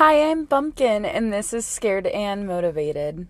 Hi, 0.00 0.30
I'm 0.30 0.46
Bumpkin, 0.46 1.04
and 1.04 1.30
this 1.30 1.52
is 1.52 1.66
Scared 1.66 2.06
and 2.06 2.46
Motivated. 2.46 3.26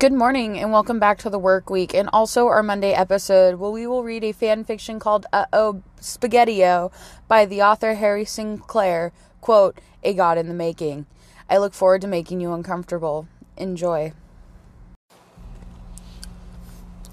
Good 0.00 0.14
morning 0.14 0.58
and 0.58 0.72
welcome 0.72 0.98
back 0.98 1.18
to 1.18 1.28
the 1.28 1.38
work 1.38 1.68
week 1.68 1.92
and 1.92 2.08
also 2.10 2.46
our 2.46 2.62
Monday 2.62 2.92
episode 2.92 3.56
where 3.56 3.70
we 3.70 3.86
will 3.86 4.02
read 4.02 4.24
a 4.24 4.32
fan 4.32 4.64
fiction 4.64 4.98
called 4.98 5.26
Uh 5.30 5.44
Oh 5.52 5.82
Spaghettio 6.00 6.90
by 7.28 7.44
the 7.44 7.60
author 7.60 7.96
Harry 7.96 8.24
Sinclair, 8.24 9.12
quote, 9.42 9.78
A 10.02 10.14
God 10.14 10.38
in 10.38 10.48
the 10.48 10.54
Making. 10.54 11.04
I 11.50 11.58
look 11.58 11.74
forward 11.74 12.00
to 12.00 12.06
making 12.06 12.40
you 12.40 12.54
uncomfortable. 12.54 13.28
Enjoy. 13.58 14.14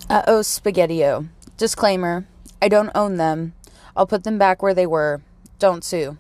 Uh 0.10 0.24
oh 0.26 0.40
Spaghettio. 0.40 1.28
Disclaimer 1.58 2.26
I 2.62 2.70
don't 2.70 2.92
own 2.96 3.18
them. 3.18 3.52
I'll 3.98 4.08
put 4.08 4.24
them 4.24 4.38
back 4.38 4.64
where 4.64 4.74
they 4.74 4.88
were. 4.88 5.20
Don't 5.60 5.84
sue. 5.84 6.18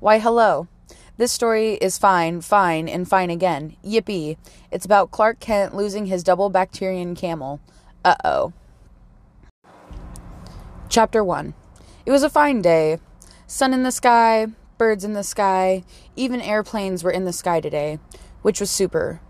Why, 0.00 0.18
hello. 0.18 0.66
This 1.18 1.32
story 1.32 1.74
is 1.74 1.98
fine, 1.98 2.42
fine, 2.42 2.88
and 2.88 3.08
fine 3.08 3.28
again. 3.28 3.74
Yippee. 3.84 4.36
It's 4.70 4.84
about 4.86 5.10
Clark 5.10 5.40
Kent 5.40 5.74
losing 5.74 6.06
his 6.06 6.22
double 6.22 6.48
Bactrian 6.48 7.16
camel. 7.16 7.58
Uh 8.04 8.14
oh. 8.24 8.52
Chapter 10.88 11.24
1 11.24 11.54
It 12.06 12.12
was 12.12 12.22
a 12.22 12.30
fine 12.30 12.62
day. 12.62 12.98
Sun 13.48 13.74
in 13.74 13.82
the 13.82 13.90
sky, 13.90 14.46
birds 14.78 15.02
in 15.02 15.14
the 15.14 15.24
sky, 15.24 15.82
even 16.14 16.40
airplanes 16.40 17.02
were 17.02 17.10
in 17.10 17.24
the 17.24 17.32
sky 17.32 17.60
today, 17.60 17.98
which 18.42 18.60
was 18.60 18.70
super. 18.70 19.20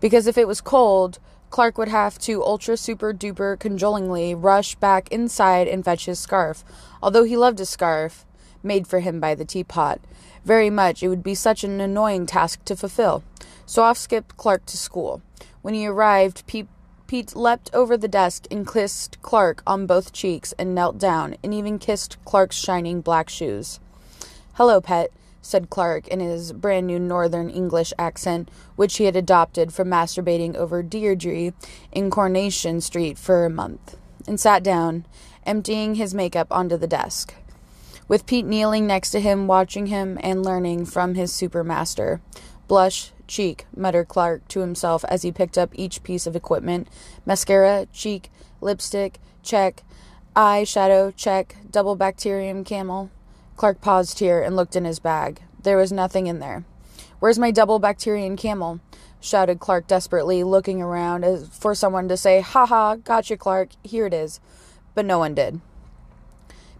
Because 0.00 0.28
if 0.28 0.38
it 0.38 0.46
was 0.46 0.60
cold, 0.60 1.18
Clark 1.50 1.76
would 1.76 1.88
have 1.88 2.20
to 2.20 2.44
ultra 2.44 2.76
super 2.76 3.12
duper 3.12 3.58
cajolingly 3.58 4.32
rush 4.32 4.76
back 4.76 5.10
inside 5.10 5.66
and 5.66 5.84
fetch 5.84 6.06
his 6.06 6.20
scarf, 6.20 6.62
although 7.02 7.24
he 7.24 7.36
loved 7.36 7.58
his 7.58 7.68
scarf, 7.68 8.24
made 8.62 8.86
for 8.86 9.00
him 9.00 9.20
by 9.20 9.34
the 9.34 9.44
teapot 9.44 10.00
very 10.44 10.70
much, 10.70 11.02
it 11.02 11.08
would 11.08 11.22
be 11.22 11.34
such 11.34 11.62
an 11.64 11.80
annoying 11.80 12.26
task 12.26 12.64
to 12.64 12.76
fulfill. 12.76 13.22
So 13.66 13.82
off 13.82 13.98
skipped 13.98 14.36
Clark 14.36 14.66
to 14.66 14.76
school. 14.76 15.22
When 15.62 15.74
he 15.74 15.86
arrived, 15.86 16.46
Pete, 16.46 16.68
Pete 17.06 17.36
leapt 17.36 17.70
over 17.72 17.96
the 17.96 18.08
desk 18.08 18.46
and 18.50 18.66
kissed 18.66 19.20
Clark 19.22 19.62
on 19.66 19.86
both 19.86 20.12
cheeks 20.12 20.52
and 20.58 20.74
knelt 20.74 20.98
down 20.98 21.36
and 21.42 21.54
even 21.54 21.78
kissed 21.78 22.16
Clark's 22.24 22.56
shining 22.56 23.00
black 23.00 23.28
shoes. 23.28 23.78
Hello, 24.54 24.80
pet, 24.80 25.12
said 25.40 25.70
Clark 25.70 26.08
in 26.08 26.20
his 26.20 26.52
brand 26.52 26.86
new 26.86 26.98
northern 26.98 27.48
English 27.48 27.92
accent, 27.98 28.48
which 28.76 28.96
he 28.96 29.04
had 29.04 29.16
adopted 29.16 29.72
from 29.72 29.88
masturbating 29.88 30.56
over 30.56 30.82
Deirdre 30.82 31.52
in 31.92 32.10
Coronation 32.10 32.80
Street 32.80 33.18
for 33.18 33.44
a 33.44 33.50
month, 33.50 33.96
and 34.26 34.38
sat 34.38 34.62
down, 34.62 35.04
emptying 35.44 35.96
his 35.96 36.14
makeup 36.14 36.46
onto 36.50 36.76
the 36.76 36.86
desk 36.86 37.34
with 38.12 38.26
Pete 38.26 38.44
kneeling 38.44 38.86
next 38.86 39.10
to 39.12 39.20
him, 39.20 39.46
watching 39.46 39.86
him 39.86 40.18
and 40.22 40.44
learning 40.44 40.84
from 40.84 41.14
his 41.14 41.32
supermaster. 41.32 42.20
Blush, 42.68 43.10
cheek, 43.26 43.64
muttered 43.74 44.06
Clark 44.08 44.46
to 44.48 44.60
himself 44.60 45.02
as 45.08 45.22
he 45.22 45.32
picked 45.32 45.56
up 45.56 45.70
each 45.72 46.02
piece 46.02 46.26
of 46.26 46.36
equipment. 46.36 46.88
Mascara, 47.24 47.86
cheek, 47.90 48.30
lipstick, 48.60 49.18
check. 49.42 49.82
Eye, 50.36 50.62
shadow, 50.64 51.10
check. 51.10 51.56
Double 51.70 51.96
bacterium 51.96 52.64
camel. 52.64 53.10
Clark 53.56 53.80
paused 53.80 54.18
here 54.18 54.42
and 54.42 54.56
looked 54.56 54.76
in 54.76 54.84
his 54.84 54.98
bag. 54.98 55.40
There 55.62 55.78
was 55.78 55.90
nothing 55.90 56.26
in 56.26 56.38
there. 56.38 56.66
Where's 57.18 57.38
my 57.38 57.50
double 57.50 57.78
bacterium 57.78 58.36
camel? 58.36 58.80
shouted 59.20 59.58
Clark 59.58 59.86
desperately, 59.86 60.44
looking 60.44 60.82
around 60.82 61.24
uh, 61.24 61.38
for 61.50 61.74
someone 61.74 62.08
to 62.08 62.18
say, 62.18 62.42
Ha 62.42 62.66
ha, 62.66 62.96
gotcha, 62.96 63.38
Clark, 63.38 63.70
here 63.82 64.04
it 64.04 64.12
is. 64.12 64.38
But 64.94 65.06
no 65.06 65.18
one 65.18 65.34
did. 65.34 65.62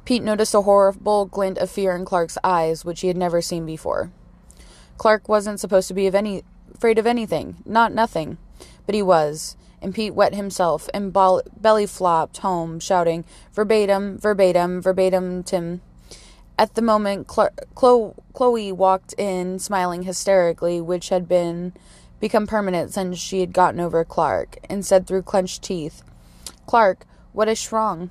Pete 0.05 0.23
noticed 0.23 0.55
a 0.55 0.63
horrible 0.63 1.27
glint 1.27 1.59
of 1.59 1.71
fear 1.71 1.95
in 1.95 2.05
Clark's 2.05 2.39
eyes, 2.43 2.85
which 2.85 3.03
he 3.03 3.09
had 3.09 3.17
never 3.17 3.41
seen 3.41 3.65
before. 3.65 4.11
Clark 4.99 5.29
wasn't 5.29 5.61
supposed 5.61 5.89
to 5.89 5.95
be 5.95 6.07
of 6.07 6.15
any 6.15 6.43
afraid 6.75 6.99
of 6.99 7.07
anything, 7.07 7.57
not 7.65 7.93
nothing, 7.93 8.37
but 8.85 8.95
he 8.95 9.03
was, 9.03 9.57
and 9.81 9.95
Pete 9.95 10.15
wet 10.15 10.35
himself 10.35 10.89
and 10.93 11.13
belly 11.13 11.87
flopped 11.87 12.39
home, 12.39 12.81
shouting 12.81 13.25
verbatim, 13.53 14.19
verbatim, 14.19 14.83
verbatim, 14.83 15.43
Tim. 15.45 15.81
At 16.59 16.75
the 16.75 16.83
moment, 16.83 17.27
Chloe, 17.27 18.13
Chloe 18.33 18.73
walked 18.73 19.15
in, 19.17 19.59
smiling 19.59 20.03
hysterically, 20.03 20.81
which 20.81 21.09
had 21.09 21.29
been 21.29 21.73
become 22.21 22.47
permanent 22.47 22.93
since 22.93 23.19
she 23.19 23.41
had 23.41 23.53
gotten 23.53 23.81
over 23.81 24.05
Clark, 24.05 24.59
and 24.69 24.85
said 24.85 25.07
through 25.07 25.23
clenched 25.23 25.63
teeth, 25.63 26.03
"Clark, 26.67 27.07
what 27.33 27.49
is 27.49 27.73
wrong?" 27.73 28.11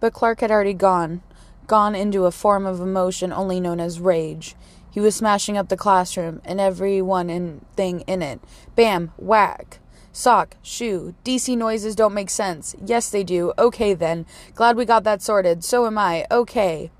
But 0.00 0.12
Clark 0.14 0.40
had 0.40 0.50
already 0.50 0.74
gone, 0.74 1.22
gone 1.66 1.94
into 1.94 2.24
a 2.24 2.32
form 2.32 2.66
of 2.66 2.80
emotion 2.80 3.32
only 3.32 3.60
known 3.60 3.78
as 3.78 4.00
rage. 4.00 4.56
He 4.90 4.98
was 4.98 5.14
smashing 5.14 5.56
up 5.56 5.68
the 5.68 5.76
classroom 5.76 6.40
and 6.44 6.60
every 6.60 7.00
one 7.00 7.30
and 7.30 7.64
thing 7.76 8.00
in 8.02 8.22
it. 8.22 8.40
Bam, 8.74 9.12
whack. 9.18 9.78
Sock, 10.12 10.56
shoe, 10.62 11.14
DC 11.24 11.56
noises 11.56 11.94
don't 11.94 12.14
make 12.14 12.30
sense. 12.30 12.74
Yes, 12.84 13.10
they 13.10 13.22
do. 13.22 13.52
Okay, 13.56 13.94
then. 13.94 14.26
Glad 14.56 14.76
we 14.76 14.84
got 14.84 15.04
that 15.04 15.22
sorted. 15.22 15.62
So 15.62 15.86
am 15.86 15.96
I. 15.98 16.26
Okay. 16.30 16.90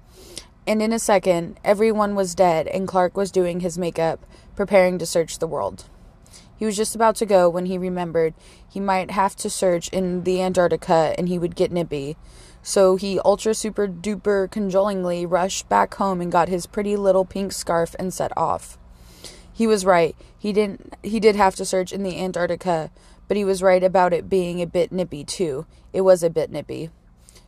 And 0.66 0.80
in 0.80 0.92
a 0.92 1.00
second, 1.00 1.58
everyone 1.64 2.14
was 2.14 2.36
dead, 2.36 2.68
and 2.68 2.86
Clark 2.86 3.16
was 3.16 3.32
doing 3.32 3.60
his 3.60 3.76
makeup, 3.76 4.24
preparing 4.54 4.98
to 4.98 5.06
search 5.06 5.40
the 5.40 5.48
world. 5.48 5.86
He 6.60 6.66
was 6.66 6.76
just 6.76 6.94
about 6.94 7.16
to 7.16 7.26
go 7.26 7.48
when 7.48 7.64
he 7.64 7.78
remembered 7.78 8.34
he 8.68 8.80
might 8.80 9.12
have 9.12 9.34
to 9.36 9.48
search 9.48 9.88
in 9.88 10.24
the 10.24 10.42
Antarctica 10.42 11.14
and 11.16 11.26
he 11.26 11.38
would 11.38 11.56
get 11.56 11.72
nippy. 11.72 12.18
So 12.62 12.96
he 12.96 13.18
ultra 13.20 13.54
super 13.54 13.88
duper 13.88 14.46
cajolingly 14.50 15.24
rushed 15.24 15.70
back 15.70 15.94
home 15.94 16.20
and 16.20 16.30
got 16.30 16.50
his 16.50 16.66
pretty 16.66 16.96
little 16.96 17.24
pink 17.24 17.52
scarf 17.52 17.96
and 17.98 18.12
set 18.12 18.36
off. 18.36 18.76
He 19.50 19.66
was 19.66 19.86
right. 19.86 20.14
He 20.38 20.52
didn't 20.52 20.94
he 21.02 21.18
did 21.18 21.34
have 21.34 21.56
to 21.56 21.64
search 21.64 21.94
in 21.94 22.02
the 22.02 22.20
Antarctica, 22.20 22.90
but 23.26 23.38
he 23.38 23.44
was 23.44 23.62
right 23.62 23.82
about 23.82 24.12
it 24.12 24.28
being 24.28 24.60
a 24.60 24.66
bit 24.66 24.92
nippy 24.92 25.24
too. 25.24 25.64
It 25.94 26.02
was 26.02 26.22
a 26.22 26.28
bit 26.28 26.50
nippy. 26.50 26.90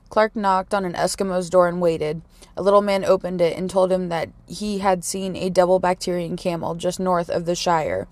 Clark 0.08 0.34
knocked 0.34 0.72
on 0.72 0.86
an 0.86 0.94
Eskimo's 0.94 1.50
door 1.50 1.68
and 1.68 1.82
waited. 1.82 2.22
A 2.56 2.62
little 2.62 2.82
man 2.82 3.04
opened 3.04 3.42
it 3.42 3.58
and 3.58 3.68
told 3.68 3.92
him 3.92 4.08
that 4.08 4.30
he 4.46 4.78
had 4.78 5.04
seen 5.04 5.36
a 5.36 5.50
double 5.50 5.78
Bactrian 5.78 6.36
camel 6.36 6.74
just 6.74 7.00
north 7.00 7.30
of 7.30 7.46
the 7.46 7.54
Shire, 7.54 8.08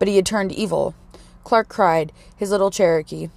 but 0.00 0.08
he 0.08 0.16
had 0.16 0.26
turned 0.26 0.50
evil. 0.50 0.96
Clark 1.44 1.68
cried, 1.68 2.10
his 2.34 2.50
little 2.50 2.72
Cherokee, 2.72 3.28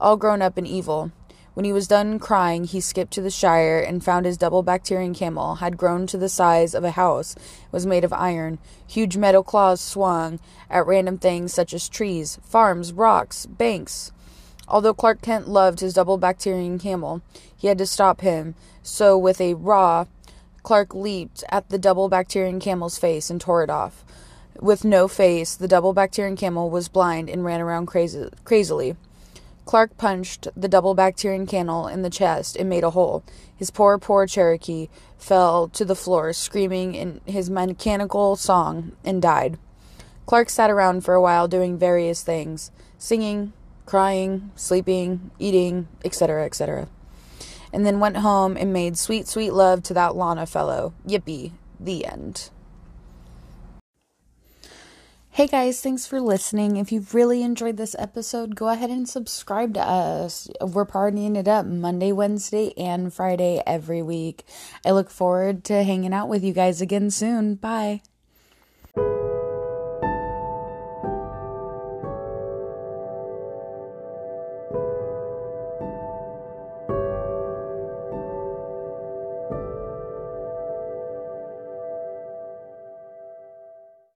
all 0.00 0.16
grown 0.16 0.40
up 0.40 0.56
and 0.56 0.66
evil. 0.68 1.10
When 1.54 1.64
he 1.64 1.72
was 1.72 1.88
done 1.88 2.20
crying, 2.20 2.64
he 2.64 2.80
skipped 2.80 3.12
to 3.14 3.20
the 3.20 3.30
Shire 3.30 3.80
and 3.80 4.04
found 4.04 4.24
his 4.24 4.36
double 4.36 4.62
Bactrian 4.62 5.14
camel 5.14 5.56
had 5.56 5.76
grown 5.76 6.06
to 6.06 6.16
the 6.16 6.28
size 6.28 6.74
of 6.74 6.84
a 6.84 6.92
house, 6.92 7.34
was 7.72 7.86
made 7.86 8.04
of 8.04 8.12
iron. 8.12 8.58
Huge 8.86 9.16
metal 9.16 9.42
claws 9.42 9.80
swung 9.80 10.38
at 10.70 10.86
random 10.86 11.18
things 11.18 11.52
such 11.52 11.74
as 11.74 11.88
trees, 11.88 12.38
farms, 12.44 12.92
rocks, 12.92 13.46
banks. 13.46 14.12
Although 14.68 14.94
Clark 14.94 15.22
Kent 15.22 15.48
loved 15.48 15.80
his 15.80 15.94
double 15.94 16.18
Bactrian 16.18 16.78
camel, 16.78 17.22
he 17.56 17.66
had 17.66 17.78
to 17.78 17.86
stop 17.86 18.20
him, 18.20 18.54
so 18.82 19.18
with 19.18 19.40
a 19.40 19.54
raw, 19.54 20.04
Clark 20.62 20.94
leaped 20.94 21.42
at 21.48 21.68
the 21.70 21.78
double 21.78 22.08
Bactrian 22.08 22.60
camel's 22.60 22.98
face 22.98 23.30
and 23.30 23.40
tore 23.40 23.64
it 23.64 23.70
off. 23.70 24.04
With 24.60 24.84
no 24.84 25.08
face, 25.08 25.54
the 25.54 25.68
double 25.68 25.94
Bacterian 25.94 26.36
camel 26.36 26.68
was 26.68 26.88
blind 26.88 27.30
and 27.30 27.42
ran 27.42 27.62
around 27.62 27.86
crazy- 27.86 28.28
crazily. 28.44 28.94
Clark 29.64 29.96
punched 29.96 30.48
the 30.54 30.68
double 30.68 30.94
Bacterian 30.94 31.48
camel 31.48 31.86
in 31.86 32.02
the 32.02 32.10
chest 32.10 32.56
and 32.56 32.68
made 32.68 32.84
a 32.84 32.90
hole. 32.90 33.22
His 33.56 33.70
poor, 33.70 33.96
poor 33.96 34.26
Cherokee 34.26 34.88
fell 35.16 35.68
to 35.68 35.84
the 35.84 35.94
floor, 35.94 36.34
screaming 36.34 36.94
in 36.94 37.22
his 37.24 37.48
mechanical 37.48 38.36
song, 38.36 38.92
and 39.02 39.22
died. 39.22 39.58
Clark 40.26 40.50
sat 40.50 40.70
around 40.70 41.04
for 41.04 41.14
a 41.14 41.22
while 41.22 41.48
doing 41.48 41.78
various 41.78 42.22
things 42.22 42.70
singing, 42.98 43.54
crying, 43.86 44.50
sleeping, 44.56 45.30
eating, 45.38 45.88
etc., 46.04 46.44
etc. 46.44 46.86
And 47.72 47.86
then 47.86 47.98
went 47.98 48.18
home 48.18 48.58
and 48.58 48.74
made 48.74 48.98
sweet, 48.98 49.26
sweet 49.26 49.54
love 49.54 49.82
to 49.84 49.94
that 49.94 50.16
Lana 50.16 50.44
fellow. 50.44 50.92
Yippee. 51.08 51.52
The 51.78 52.04
end. 52.04 52.50
Hey 55.32 55.46
guys, 55.46 55.80
thanks 55.80 56.08
for 56.08 56.20
listening. 56.20 56.76
If 56.76 56.90
you've 56.90 57.14
really 57.14 57.44
enjoyed 57.44 57.76
this 57.76 57.94
episode, 58.00 58.56
go 58.56 58.68
ahead 58.68 58.90
and 58.90 59.08
subscribe 59.08 59.74
to 59.74 59.80
us. 59.80 60.48
We're 60.60 60.84
partying 60.84 61.36
it 61.36 61.46
up 61.46 61.66
Monday, 61.66 62.10
Wednesday, 62.10 62.74
and 62.76 63.14
Friday 63.14 63.62
every 63.64 64.02
week. 64.02 64.44
I 64.84 64.90
look 64.90 65.08
forward 65.08 65.62
to 65.66 65.84
hanging 65.84 66.12
out 66.12 66.28
with 66.28 66.42
you 66.42 66.52
guys 66.52 66.80
again 66.80 67.10
soon. 67.12 67.54
Bye. 67.54 68.02